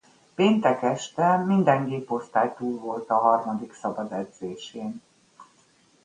Péntek 0.35 0.81
este 0.81 1.37
minden 1.37 1.85
géposztály 1.87 2.53
túl 2.57 2.79
volt 2.79 3.09
a 3.09 3.15
harmadik 3.17 3.73
szabadedzésén. 3.73 5.01